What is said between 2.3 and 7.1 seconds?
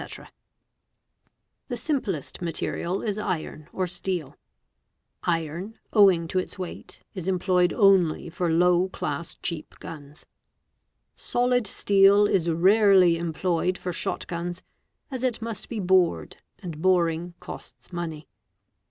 material is iron or steel. Iron, owing to its weight,